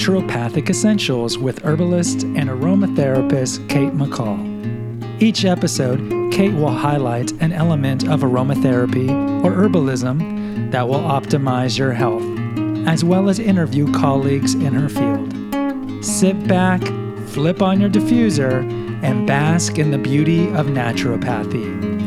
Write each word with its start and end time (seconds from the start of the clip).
Naturopathic 0.00 0.70
Essentials 0.70 1.36
with 1.36 1.62
herbalist 1.62 2.22
and 2.22 2.48
aromatherapist 2.48 3.68
Kate 3.68 3.92
McCall. 3.92 4.40
Each 5.20 5.44
episode, 5.44 6.32
Kate 6.32 6.54
will 6.54 6.70
highlight 6.70 7.32
an 7.42 7.52
element 7.52 8.08
of 8.08 8.20
aromatherapy 8.20 9.10
or 9.44 9.50
herbalism 9.50 10.70
that 10.70 10.88
will 10.88 11.00
optimize 11.00 11.76
your 11.76 11.92
health, 11.92 12.22
as 12.88 13.04
well 13.04 13.28
as 13.28 13.38
interview 13.38 13.92
colleagues 13.92 14.54
in 14.54 14.72
her 14.72 14.88
field. 14.88 16.02
Sit 16.02 16.48
back, 16.48 16.80
flip 17.28 17.60
on 17.60 17.78
your 17.78 17.90
diffuser, 17.90 18.62
and 19.02 19.26
bask 19.26 19.78
in 19.78 19.90
the 19.90 19.98
beauty 19.98 20.46
of 20.54 20.68
naturopathy. 20.68 22.00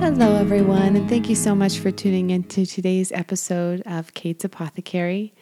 Hello, 0.00 0.36
everyone, 0.36 0.96
and 0.96 1.08
thank 1.08 1.30
you 1.30 1.34
so 1.34 1.54
much 1.54 1.78
for 1.78 1.90
tuning 1.90 2.28
into 2.28 2.66
today's 2.66 3.10
episode 3.10 3.80
of 3.86 4.12
Kate's 4.12 4.44
Apothecary. 4.44 5.32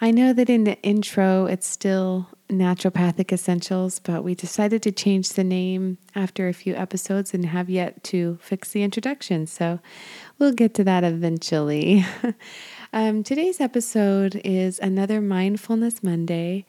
I 0.00 0.10
know 0.10 0.34
that 0.34 0.50
in 0.50 0.64
the 0.64 0.80
intro 0.82 1.46
it's 1.46 1.66
still 1.66 2.28
Naturopathic 2.50 3.32
Essentials, 3.32 3.98
but 3.98 4.22
we 4.22 4.34
decided 4.34 4.82
to 4.82 4.92
change 4.92 5.30
the 5.30 5.42
name 5.42 5.96
after 6.14 6.48
a 6.48 6.52
few 6.52 6.74
episodes 6.74 7.32
and 7.32 7.46
have 7.46 7.70
yet 7.70 8.04
to 8.04 8.38
fix 8.42 8.70
the 8.72 8.82
introduction. 8.82 9.46
So 9.46 9.80
we'll 10.38 10.52
get 10.52 10.74
to 10.74 10.84
that 10.84 11.02
eventually. 11.02 12.04
um, 12.92 13.24
today's 13.24 13.60
episode 13.60 14.40
is 14.44 14.78
another 14.78 15.20
Mindfulness 15.20 16.02
Monday. 16.02 16.66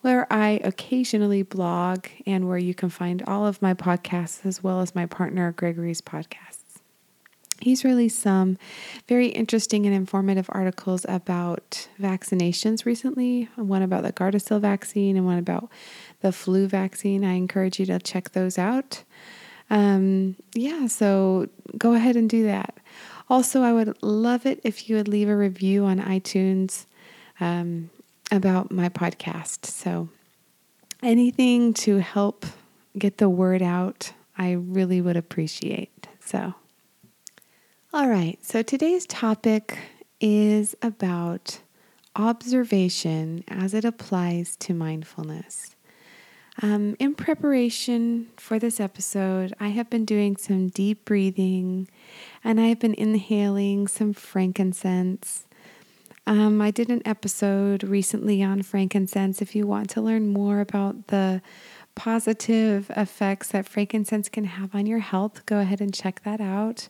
where 0.02 0.32
I 0.32 0.60
occasionally 0.62 1.42
blog 1.42 2.06
and 2.26 2.48
where 2.48 2.58
you 2.58 2.74
can 2.74 2.90
find 2.90 3.24
all 3.26 3.44
of 3.46 3.60
my 3.60 3.74
podcasts 3.74 4.46
as 4.46 4.62
well 4.62 4.80
as 4.80 4.94
my 4.94 5.06
partner 5.06 5.50
Gregory's 5.50 6.00
podcasts. 6.00 6.58
He's 7.60 7.84
released 7.84 8.20
some 8.20 8.58
very 9.08 9.28
interesting 9.28 9.86
and 9.86 9.94
informative 9.94 10.50
articles 10.52 11.06
about 11.08 11.88
vaccinations 12.00 12.84
recently, 12.84 13.48
one 13.56 13.82
about 13.82 14.02
the 14.02 14.12
Gardasil 14.12 14.60
vaccine 14.60 15.16
and 15.16 15.24
one 15.24 15.38
about 15.38 15.70
the 16.20 16.30
flu 16.30 16.68
vaccine. 16.68 17.24
I 17.24 17.32
encourage 17.32 17.80
you 17.80 17.86
to 17.86 17.98
check 17.98 18.32
those 18.32 18.58
out 18.58 19.02
um, 19.70 20.36
yeah, 20.54 20.86
so 20.86 21.48
go 21.76 21.94
ahead 21.94 22.16
and 22.16 22.28
do 22.28 22.44
that. 22.44 22.76
Also, 23.28 23.62
I 23.62 23.72
would 23.72 24.02
love 24.02 24.44
it 24.46 24.60
if 24.64 24.88
you 24.88 24.96
would 24.96 25.08
leave 25.08 25.28
a 25.28 25.36
review 25.36 25.84
on 25.84 25.98
iTunes 25.98 26.86
um, 27.40 27.90
about 28.30 28.70
my 28.70 28.88
podcast. 28.88 29.66
So, 29.66 30.08
anything 31.02 31.72
to 31.74 31.98
help 31.98 32.44
get 32.98 33.18
the 33.18 33.30
word 33.30 33.62
out, 33.62 34.12
I 34.36 34.52
really 34.52 35.00
would 35.00 35.16
appreciate. 35.16 36.06
So, 36.20 36.54
all 37.92 38.08
right, 38.08 38.38
so 38.44 38.62
today's 38.62 39.06
topic 39.06 39.78
is 40.20 40.74
about 40.82 41.60
observation 42.16 43.44
as 43.48 43.74
it 43.74 43.84
applies 43.84 44.56
to 44.56 44.74
mindfulness. 44.74 45.76
Um, 46.62 46.96
in 47.00 47.14
preparation 47.14 48.28
for 48.36 48.58
this 48.58 48.78
episode, 48.78 49.54
I 49.58 49.68
have 49.68 49.90
been 49.90 50.04
doing 50.04 50.36
some 50.36 50.68
deep 50.68 51.04
breathing 51.04 51.88
and 52.44 52.60
I 52.60 52.66
have 52.66 52.78
been 52.78 52.94
inhaling 52.94 53.88
some 53.88 54.12
frankincense. 54.12 55.46
Um, 56.26 56.62
I 56.62 56.70
did 56.70 56.90
an 56.90 57.02
episode 57.04 57.82
recently 57.82 58.42
on 58.42 58.62
frankincense. 58.62 59.42
If 59.42 59.56
you 59.56 59.66
want 59.66 59.90
to 59.90 60.00
learn 60.00 60.32
more 60.32 60.60
about 60.60 61.08
the 61.08 61.42
positive 61.96 62.90
effects 62.96 63.48
that 63.48 63.68
frankincense 63.68 64.28
can 64.28 64.44
have 64.44 64.74
on 64.74 64.86
your 64.86 65.00
health, 65.00 65.44
go 65.46 65.58
ahead 65.58 65.80
and 65.80 65.92
check 65.92 66.22
that 66.24 66.40
out. 66.40 66.88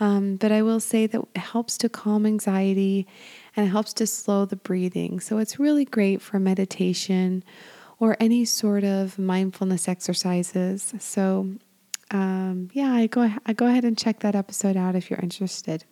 Um, 0.00 0.36
but 0.36 0.50
I 0.50 0.62
will 0.62 0.80
say 0.80 1.06
that 1.06 1.20
it 1.34 1.40
helps 1.40 1.78
to 1.78 1.88
calm 1.88 2.26
anxiety 2.26 3.06
and 3.54 3.66
it 3.66 3.70
helps 3.70 3.92
to 3.94 4.06
slow 4.06 4.44
the 4.44 4.56
breathing. 4.56 5.20
So 5.20 5.38
it's 5.38 5.60
really 5.60 5.84
great 5.84 6.20
for 6.20 6.40
meditation 6.40 7.44
or 7.98 8.16
any 8.20 8.44
sort 8.44 8.84
of 8.84 9.18
mindfulness 9.18 9.88
exercises. 9.88 10.94
So, 10.98 11.54
um, 12.10 12.70
yeah, 12.72 12.92
I 12.92 13.06
go 13.06 13.32
I 13.46 13.52
go 13.52 13.66
ahead 13.66 13.84
and 13.84 13.96
check 13.96 14.20
that 14.20 14.34
episode 14.34 14.76
out 14.76 14.94
if 14.94 15.10
you're 15.10 15.20
interested. 15.20 15.84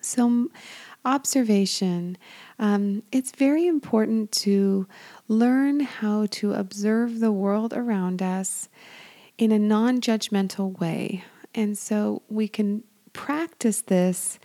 So, 0.00 0.48
observation. 1.06 2.18
Um, 2.58 3.02
it's 3.12 3.30
very 3.30 3.66
important 3.66 4.32
to 4.32 4.86
learn 5.28 5.80
how 5.80 6.26
to 6.32 6.52
observe 6.52 7.20
the 7.20 7.32
world 7.32 7.72
around 7.72 8.20
us 8.20 8.68
in 9.38 9.52
a 9.52 9.58
non 9.58 10.00
judgmental 10.00 10.78
way. 10.78 11.24
And 11.54 11.78
so 11.78 12.22
we 12.28 12.48
can 12.48 12.82
practice 13.12 13.80
this 13.80 14.38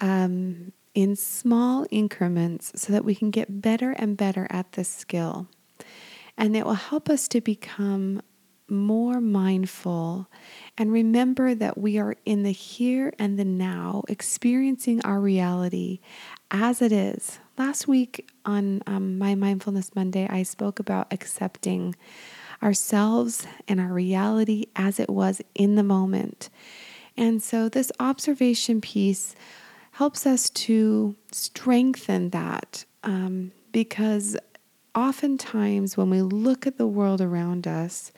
um, 0.00 0.72
in 0.94 1.16
small 1.16 1.86
increments 1.90 2.72
so 2.76 2.92
that 2.92 3.04
we 3.04 3.14
can 3.14 3.30
get 3.30 3.62
better 3.62 3.92
and 3.92 4.16
better 4.16 4.46
at 4.50 4.72
this 4.72 4.88
skill. 4.88 5.48
And 6.36 6.56
it 6.56 6.64
will 6.64 6.74
help 6.74 7.08
us 7.08 7.28
to 7.28 7.40
become 7.40 8.20
more 8.68 9.20
mindful 9.20 10.28
and 10.78 10.90
remember 10.90 11.54
that 11.54 11.76
we 11.76 11.98
are 11.98 12.16
in 12.24 12.42
the 12.42 12.52
here 12.52 13.12
and 13.18 13.38
the 13.38 13.44
now, 13.44 14.02
experiencing 14.08 15.02
our 15.02 15.20
reality 15.20 16.00
as 16.50 16.80
it 16.80 16.92
is. 16.92 17.38
Last 17.58 17.86
week 17.86 18.28
on 18.44 18.82
um, 18.86 19.18
my 19.18 19.34
Mindfulness 19.34 19.94
Monday, 19.94 20.26
I 20.28 20.42
spoke 20.42 20.78
about 20.78 21.12
accepting 21.12 21.94
ourselves 22.62 23.46
and 23.68 23.78
our 23.78 23.92
reality 23.92 24.66
as 24.74 24.98
it 24.98 25.10
was 25.10 25.42
in 25.54 25.74
the 25.74 25.82
moment. 25.82 26.48
And 27.16 27.42
so, 27.42 27.68
this 27.68 27.92
observation 28.00 28.80
piece 28.80 29.36
helps 29.92 30.26
us 30.26 30.50
to 30.50 31.14
strengthen 31.30 32.30
that 32.30 32.84
um, 33.04 33.52
because 33.70 34.36
oftentimes 34.94 35.96
when 35.96 36.10
we 36.10 36.22
look 36.22 36.66
at 36.66 36.78
the 36.78 36.86
world 36.86 37.20
around 37.20 37.66
us, 37.66 38.12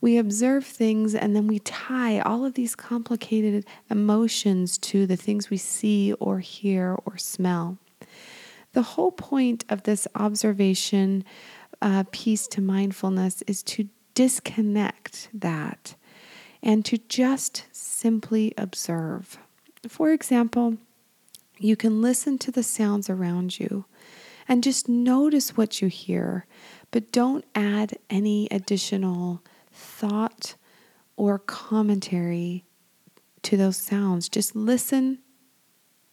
we 0.00 0.16
observe 0.16 0.64
things 0.64 1.14
and 1.14 1.36
then 1.36 1.46
we 1.46 1.58
tie 1.58 2.20
all 2.20 2.44
of 2.44 2.54
these 2.54 2.74
complicated 2.74 3.66
emotions 3.90 4.78
to 4.78 5.06
the 5.06 5.16
things 5.16 5.50
we 5.50 5.56
see 5.56 6.12
or 6.14 6.38
hear 6.38 6.96
or 7.04 7.18
smell. 7.18 7.78
The 8.72 8.82
whole 8.82 9.12
point 9.12 9.64
of 9.68 9.82
this 9.82 10.06
observation 10.14 11.24
uh, 11.82 12.04
piece 12.12 12.46
to 12.48 12.60
mindfulness 12.60 13.42
is 13.42 13.62
to 13.64 13.88
disconnect 14.14 15.28
that 15.34 15.94
and 16.62 16.84
to 16.84 16.98
just 16.98 17.64
simply 17.72 18.54
observe. 18.56 19.38
For 19.88 20.12
example, 20.12 20.76
you 21.58 21.76
can 21.76 22.00
listen 22.00 22.38
to 22.38 22.50
the 22.50 22.62
sounds 22.62 23.10
around 23.10 23.58
you 23.58 23.84
and 24.50 24.64
just 24.64 24.88
notice 24.88 25.56
what 25.56 25.80
you 25.80 25.86
hear, 25.86 26.44
but 26.90 27.12
don't 27.12 27.44
add 27.54 27.96
any 28.10 28.48
additional 28.50 29.44
thought 29.70 30.56
or 31.16 31.38
commentary 31.38 32.64
to 33.42 33.56
those 33.56 33.76
sounds. 33.76 34.28
Just 34.28 34.56
listen, 34.56 35.20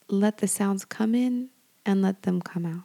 let 0.08 0.38
the 0.38 0.48
sounds 0.48 0.86
come 0.86 1.16
in, 1.16 1.50
and 1.84 2.04
let 2.04 2.22
them 2.22 2.40
come 2.40 2.66
out. 2.66 2.84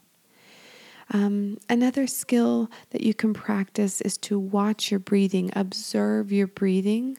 Um, 1.10 1.58
another 1.68 2.06
skill 2.06 2.70
that 2.90 3.02
you 3.02 3.12
can 3.12 3.34
practice 3.34 4.00
is 4.00 4.16
to 4.18 4.38
watch 4.38 4.90
your 4.90 5.00
breathing, 5.00 5.50
observe 5.54 6.32
your 6.32 6.46
breathing. 6.46 7.18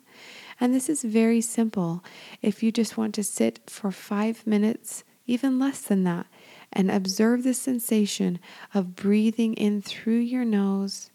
And 0.60 0.74
this 0.74 0.90
is 0.90 1.04
very 1.04 1.42
simple. 1.42 2.04
If 2.42 2.64
you 2.64 2.72
just 2.72 2.98
want 2.98 3.14
to 3.16 3.24
sit 3.24 3.60
for 3.70 3.92
five 3.92 4.48
minutes, 4.48 5.04
even 5.28 5.60
less 5.60 5.82
than 5.82 6.04
that, 6.06 6.26
and 6.74 6.92
observe 6.92 7.44
the 7.44 7.54
sensation 7.54 8.40
of 8.74 8.96
breathing 8.96 9.54
in 9.54 9.82
through 9.82 10.20
your 10.20 10.46
nose 10.46 11.10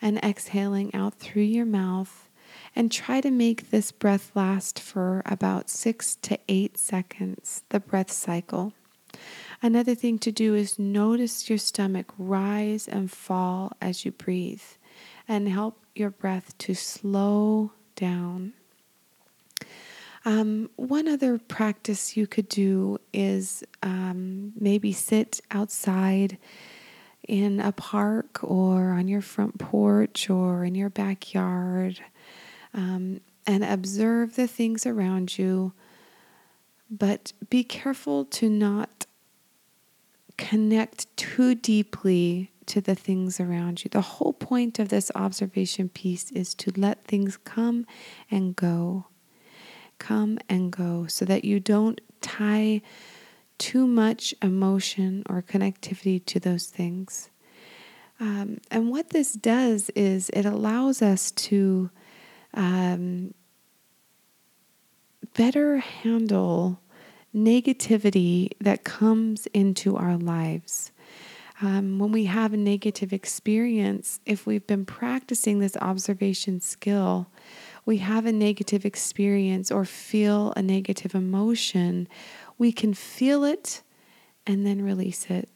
and 0.00 0.18
exhaling 0.18 0.94
out 0.94 1.14
through 1.14 1.42
your 1.42 1.66
mouth. 1.66 2.28
And 2.76 2.90
try 2.90 3.20
to 3.20 3.30
make 3.30 3.70
this 3.70 3.90
breath 3.90 4.30
last 4.34 4.78
for 4.78 5.22
about 5.26 5.68
six 5.68 6.14
to 6.16 6.38
eight 6.48 6.78
seconds, 6.78 7.64
the 7.70 7.80
breath 7.80 8.12
cycle. 8.12 8.72
Another 9.62 9.94
thing 9.94 10.18
to 10.20 10.32
do 10.32 10.54
is 10.54 10.78
notice 10.78 11.48
your 11.48 11.58
stomach 11.58 12.12
rise 12.16 12.86
and 12.86 13.10
fall 13.10 13.72
as 13.80 14.04
you 14.04 14.12
breathe 14.12 14.62
and 15.26 15.48
help 15.48 15.84
your 15.94 16.10
breath 16.10 16.56
to 16.58 16.74
slow 16.74 17.72
down. 17.96 18.54
Um, 20.24 20.70
one 20.76 21.08
other 21.08 21.38
practice 21.38 22.16
you 22.16 22.26
could 22.26 22.48
do 22.48 22.98
is 23.12 23.64
um, 23.82 24.52
maybe 24.58 24.92
sit 24.92 25.40
outside 25.50 26.36
in 27.26 27.60
a 27.60 27.72
park 27.72 28.40
or 28.42 28.90
on 28.90 29.08
your 29.08 29.22
front 29.22 29.58
porch 29.58 30.28
or 30.28 30.64
in 30.64 30.74
your 30.74 30.90
backyard 30.90 32.00
um, 32.74 33.20
and 33.46 33.64
observe 33.64 34.36
the 34.36 34.46
things 34.46 34.84
around 34.84 35.38
you, 35.38 35.72
but 36.90 37.32
be 37.48 37.64
careful 37.64 38.24
to 38.26 38.48
not 38.50 39.06
connect 40.36 41.14
too 41.16 41.54
deeply 41.54 42.50
to 42.66 42.80
the 42.80 42.94
things 42.94 43.40
around 43.40 43.84
you. 43.84 43.88
The 43.90 44.00
whole 44.00 44.32
point 44.32 44.78
of 44.78 44.88
this 44.88 45.10
observation 45.14 45.88
piece 45.88 46.30
is 46.30 46.54
to 46.56 46.72
let 46.76 47.04
things 47.04 47.36
come 47.36 47.86
and 48.30 48.54
go. 48.54 49.06
Come 50.00 50.38
and 50.48 50.72
go 50.72 51.06
so 51.06 51.24
that 51.26 51.44
you 51.44 51.60
don't 51.60 52.00
tie 52.20 52.80
too 53.58 53.86
much 53.86 54.34
emotion 54.42 55.22
or 55.28 55.42
connectivity 55.42 56.24
to 56.24 56.40
those 56.40 56.66
things. 56.66 57.30
Um, 58.18 58.58
and 58.70 58.90
what 58.90 59.10
this 59.10 59.34
does 59.34 59.90
is 59.90 60.30
it 60.30 60.46
allows 60.46 61.02
us 61.02 61.30
to 61.32 61.90
um, 62.54 63.34
better 65.34 65.76
handle 65.78 66.80
negativity 67.34 68.50
that 68.60 68.82
comes 68.84 69.46
into 69.48 69.96
our 69.96 70.16
lives. 70.16 70.90
Um, 71.62 71.98
when 71.98 72.10
we 72.10 72.24
have 72.24 72.54
a 72.54 72.56
negative 72.56 73.12
experience, 73.12 74.20
if 74.24 74.46
we've 74.46 74.66
been 74.66 74.86
practicing 74.86 75.58
this 75.58 75.76
observation 75.76 76.60
skill, 76.60 77.28
we 77.84 77.98
have 77.98 78.26
a 78.26 78.32
negative 78.32 78.84
experience 78.84 79.70
or 79.70 79.84
feel 79.84 80.52
a 80.56 80.62
negative 80.62 81.14
emotion, 81.14 82.08
we 82.58 82.72
can 82.72 82.94
feel 82.94 83.44
it 83.44 83.82
and 84.46 84.66
then 84.66 84.82
release 84.82 85.30
it. 85.30 85.48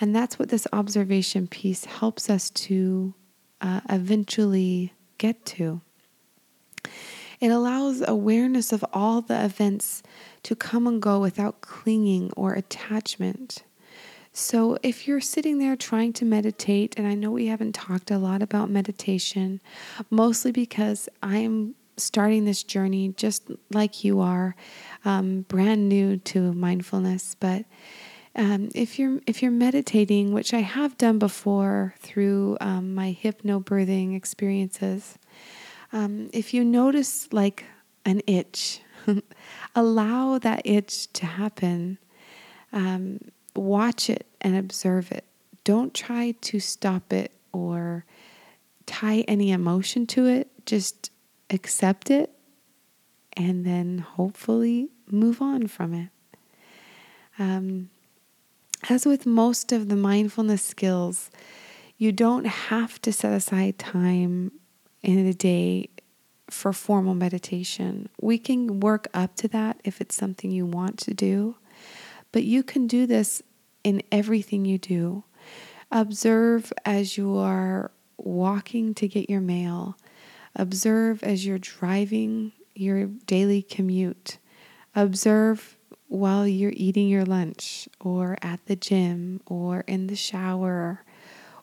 And 0.00 0.14
that's 0.14 0.38
what 0.38 0.48
this 0.48 0.66
observation 0.72 1.46
piece 1.46 1.84
helps 1.84 2.28
us 2.28 2.50
to 2.50 3.14
uh, 3.60 3.80
eventually 3.88 4.92
get 5.18 5.44
to. 5.46 5.80
It 7.40 7.50
allows 7.50 8.06
awareness 8.06 8.72
of 8.72 8.84
all 8.92 9.20
the 9.20 9.44
events 9.44 10.02
to 10.44 10.54
come 10.54 10.86
and 10.86 11.02
go 11.02 11.18
without 11.18 11.60
clinging 11.60 12.32
or 12.36 12.52
attachment. 12.52 13.64
So, 14.34 14.78
if 14.82 15.06
you're 15.06 15.20
sitting 15.20 15.58
there 15.58 15.76
trying 15.76 16.14
to 16.14 16.24
meditate, 16.24 16.94
and 16.96 17.06
I 17.06 17.14
know 17.14 17.30
we 17.30 17.48
haven't 17.48 17.74
talked 17.74 18.10
a 18.10 18.16
lot 18.16 18.42
about 18.42 18.70
meditation, 18.70 19.60
mostly 20.08 20.52
because 20.52 21.06
I'm 21.22 21.74
starting 21.98 22.46
this 22.46 22.62
journey 22.62 23.10
just 23.16 23.50
like 23.70 24.04
you 24.04 24.20
are, 24.20 24.56
um, 25.04 25.42
brand 25.42 25.86
new 25.86 26.16
to 26.16 26.52
mindfulness. 26.54 27.36
But 27.38 27.66
um, 28.34 28.70
if 28.74 28.98
you're 28.98 29.20
if 29.26 29.42
you're 29.42 29.50
meditating, 29.50 30.32
which 30.32 30.54
I 30.54 30.60
have 30.60 30.96
done 30.96 31.18
before 31.18 31.94
through 31.98 32.56
um, 32.62 32.94
my 32.94 33.16
hypnobirthing 33.22 34.16
experiences, 34.16 35.18
um, 35.92 36.30
if 36.32 36.54
you 36.54 36.64
notice 36.64 37.30
like 37.32 37.66
an 38.06 38.22
itch, 38.26 38.80
allow 39.74 40.38
that 40.38 40.62
itch 40.64 41.12
to 41.12 41.26
happen. 41.26 41.98
Watch 43.54 44.08
it 44.08 44.26
and 44.40 44.56
observe 44.56 45.12
it. 45.12 45.24
Don't 45.64 45.94
try 45.94 46.32
to 46.42 46.60
stop 46.60 47.12
it 47.12 47.32
or 47.52 48.04
tie 48.86 49.20
any 49.20 49.50
emotion 49.50 50.06
to 50.08 50.26
it. 50.26 50.48
Just 50.66 51.10
accept 51.50 52.10
it 52.10 52.30
and 53.36 53.64
then 53.64 53.98
hopefully 53.98 54.88
move 55.10 55.40
on 55.40 55.66
from 55.66 55.94
it. 55.94 56.08
Um, 57.38 57.90
as 58.88 59.06
with 59.06 59.26
most 59.26 59.72
of 59.72 59.88
the 59.88 59.96
mindfulness 59.96 60.62
skills, 60.62 61.30
you 61.96 62.12
don't 62.12 62.46
have 62.46 63.00
to 63.02 63.12
set 63.12 63.32
aside 63.32 63.78
time 63.78 64.52
in 65.02 65.26
a 65.26 65.32
day 65.32 65.88
for 66.50 66.72
formal 66.72 67.14
meditation. 67.14 68.08
We 68.20 68.38
can 68.38 68.80
work 68.80 69.08
up 69.14 69.36
to 69.36 69.48
that 69.48 69.80
if 69.84 70.00
it's 70.00 70.16
something 70.16 70.50
you 70.50 70.66
want 70.66 70.98
to 71.00 71.14
do, 71.14 71.56
but 72.32 72.44
you 72.44 72.62
can 72.62 72.86
do 72.86 73.06
this 73.06 73.42
in 73.84 74.02
everything 74.10 74.64
you 74.64 74.78
do. 74.78 75.24
Observe 75.90 76.72
as 76.84 77.16
you 77.16 77.36
are 77.36 77.90
walking 78.16 78.94
to 78.94 79.06
get 79.06 79.28
your 79.28 79.40
mail, 79.40 79.96
observe 80.56 81.22
as 81.22 81.44
you're 81.44 81.58
driving 81.58 82.52
your 82.74 83.06
daily 83.26 83.62
commute. 83.62 84.38
Observe 84.94 85.76
while 86.08 86.46
you're 86.46 86.72
eating 86.74 87.08
your 87.08 87.24
lunch 87.24 87.88
or 88.00 88.36
at 88.42 88.64
the 88.66 88.76
gym 88.76 89.40
or 89.46 89.80
in 89.86 90.06
the 90.06 90.16
shower 90.16 91.02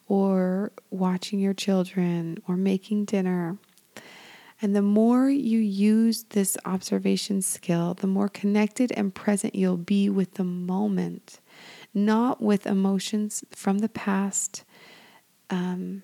or 0.08 0.72
watching 0.90 1.40
your 1.40 1.54
children 1.54 2.38
or 2.48 2.58
making 2.58 3.06
dinner. 3.06 3.58
And 4.62 4.76
the 4.76 4.82
more 4.82 5.30
you 5.30 5.60
use 5.60 6.24
this 6.24 6.58
observation 6.66 7.42
skill, 7.42 7.94
the 7.94 8.08
more 8.08 8.28
connected 8.28 8.92
and 8.92 9.14
present 9.14 9.56
you'll 9.56 9.78
be 9.78 10.10
with 10.10 10.34
the 10.34 10.44
moment, 10.44 11.40
not 11.94 12.42
with 12.42 12.68
emotions 12.68 13.44
from 13.52 13.80
the 13.80 13.90
past, 13.90 14.66
um, 15.50 16.04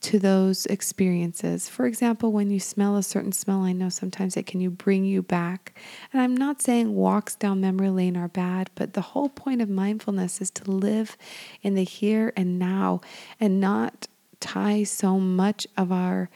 to 0.00 0.18
those 0.18 0.66
experiences. 0.66 1.68
For 1.68 1.86
example, 1.86 2.32
when 2.32 2.50
you 2.50 2.58
smell 2.58 2.96
a 2.96 3.02
certain 3.02 3.32
smell, 3.32 3.62
I 3.62 3.72
know 3.72 3.88
sometimes 3.88 4.36
it 4.36 4.46
can 4.46 4.60
you 4.60 4.70
bring 4.70 5.04
you 5.04 5.22
back. 5.22 5.78
And 6.12 6.22
I'm 6.22 6.36
not 6.36 6.62
saying 6.62 6.94
walks 6.94 7.34
down 7.36 7.60
memory 7.60 7.90
lane 7.90 8.16
are 8.16 8.28
bad, 8.28 8.70
but 8.74 8.94
the 8.94 9.00
whole 9.00 9.28
point 9.28 9.60
of 9.60 9.68
mindfulness 9.68 10.40
is 10.40 10.50
to 10.52 10.70
live 10.70 11.16
in 11.62 11.74
the 11.74 11.84
here 11.84 12.32
and 12.36 12.58
now 12.58 13.00
and 13.38 13.60
not 13.60 14.08
tie 14.42 14.82
so 14.82 15.18
much 15.18 15.66
of 15.78 15.90
our 15.90 16.28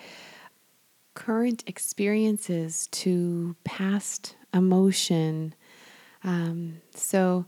current 1.15 1.65
experiences 1.67 2.87
to 2.93 3.57
past 3.65 4.37
emotion. 4.55 5.55
Um, 6.23 6.81
so 6.95 7.47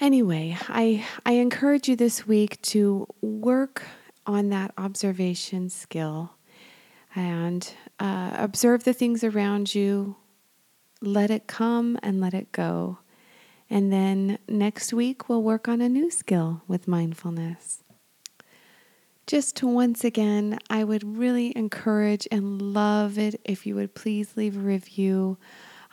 anyway, 0.00 0.56
I 0.68 1.04
I 1.26 1.32
encourage 1.32 1.88
you 1.88 1.96
this 1.96 2.26
week 2.26 2.60
to 2.62 3.06
work 3.20 3.82
on 4.26 4.48
that 4.48 4.72
observation 4.78 5.68
skill 5.68 6.32
and 7.14 7.74
uh, 8.00 8.30
observe 8.38 8.84
the 8.84 8.94
things 8.94 9.22
around 9.22 9.74
you, 9.74 10.16
let 11.00 11.30
it 11.30 11.46
come 11.46 11.98
and 12.02 12.20
let 12.20 12.34
it 12.34 12.50
go. 12.50 12.98
And 13.70 13.92
then 13.92 14.38
next 14.48 14.92
week, 14.92 15.28
we'll 15.28 15.42
work 15.42 15.68
on 15.68 15.80
a 15.80 15.88
new 15.88 16.10
skill 16.10 16.62
with 16.66 16.88
mindfulness. 16.88 17.83
Just 19.26 19.62
once 19.62 20.04
again, 20.04 20.58
I 20.68 20.84
would 20.84 21.16
really 21.16 21.56
encourage 21.56 22.28
and 22.30 22.60
love 22.60 23.18
it 23.18 23.40
if 23.44 23.66
you 23.66 23.74
would 23.76 23.94
please 23.94 24.36
leave 24.36 24.56
a 24.56 24.60
review 24.60 25.38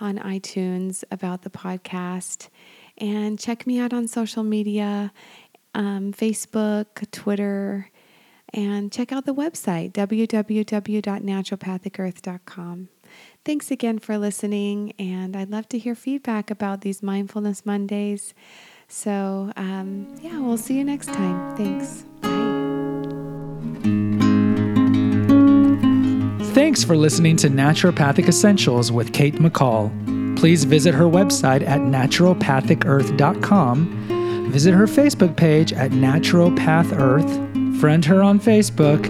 on 0.01 0.17
iTunes 0.17 1.05
about 1.11 1.43
the 1.43 1.49
podcast 1.49 2.49
and 2.97 3.39
check 3.39 3.65
me 3.65 3.79
out 3.79 3.93
on 3.93 4.07
social 4.07 4.43
media 4.43 5.13
um, 5.73 6.11
Facebook, 6.11 7.09
Twitter, 7.11 7.89
and 8.53 8.91
check 8.91 9.13
out 9.13 9.25
the 9.25 9.33
website, 9.33 9.93
www.naturopathicearth.com. 9.93 12.89
Thanks 13.43 13.71
again 13.71 13.97
for 13.99 14.17
listening, 14.17 14.93
and 14.99 15.37
I'd 15.37 15.49
love 15.49 15.69
to 15.69 15.77
hear 15.77 15.95
feedback 15.95 16.51
about 16.51 16.81
these 16.81 17.01
Mindfulness 17.01 17.65
Mondays. 17.65 18.33
So, 18.87 19.51
um, 19.55 20.13
yeah, 20.21 20.37
we'll 20.39 20.57
see 20.57 20.77
you 20.77 20.83
next 20.83 21.07
time. 21.07 21.55
Thanks. 21.55 22.03
Thanks 26.71 26.85
for 26.85 26.95
listening 26.95 27.35
to 27.35 27.49
Naturopathic 27.49 28.29
Essentials 28.29 28.93
with 28.93 29.11
Kate 29.11 29.35
McCall. 29.35 29.91
Please 30.37 30.63
visit 30.63 30.93
her 30.93 31.03
website 31.03 31.67
at 31.67 31.81
naturopathicearth.com. 31.81 34.51
Visit 34.53 34.73
her 34.73 34.85
Facebook 34.85 35.35
page 35.35 35.73
at 35.73 35.91
Naturopath 35.91 36.97
Earth 36.97 37.51
friend 37.81 38.05
her 38.05 38.21
on 38.21 38.39
Facebook, 38.39 39.07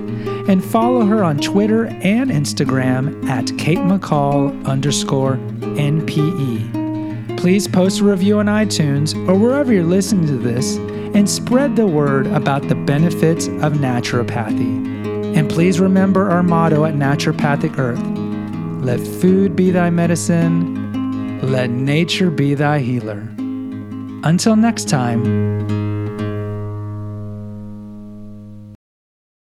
and 0.48 0.64
follow 0.64 1.06
her 1.06 1.26
on 1.26 1.38
Twitter 1.38 1.88
and 1.88 2.32
Instagram 2.32 3.28
at 3.28 3.52
Kate 3.58 3.78
McCall 3.78 4.66
underscore 4.66 5.36
NPE. 5.76 7.38
Please 7.38 7.68
post 7.68 8.00
a 8.00 8.06
review 8.06 8.40
on 8.40 8.46
iTunes 8.46 9.14
or 9.28 9.36
wherever 9.36 9.74
you're 9.74 9.84
listening 9.84 10.26
to 10.28 10.38
this 10.38 10.78
and 10.78 11.30
spread 11.30 11.76
the 11.76 11.86
word 11.86 12.28
about 12.28 12.70
the 12.70 12.76
benefits 12.76 13.48
of 13.48 13.74
naturopathy. 13.74 15.11
And 15.36 15.50
please 15.50 15.80
remember 15.80 16.30
our 16.30 16.44
motto 16.44 16.86
at 16.86 16.94
Naturopathic 16.94 17.78
Earth. 17.78 18.02
Let 18.84 19.00
food 19.00 19.56
be 19.56 19.72
thy 19.72 19.90
medicine, 19.90 21.40
let 21.42 21.70
nature 21.70 22.30
be 22.30 22.54
thy 22.54 22.80
healer. 22.80 23.28
Until 24.24 24.56
next 24.56 24.90
time, 24.90 25.81